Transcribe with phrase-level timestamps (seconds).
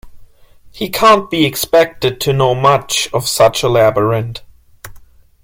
[0.71, 4.41] He can't be expected to know much of such a labyrinth.